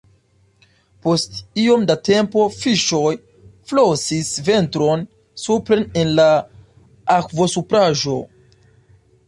Post 1.07 1.35
iom 1.63 1.83
da 1.91 1.95
tempo 2.09 2.45
fiŝoj 2.61 3.11
flosis 3.73 4.33
ventron 4.49 5.05
supren 5.45 5.87
en 6.05 6.17
la 6.21 6.29
akvosupraĵo. 7.21 8.21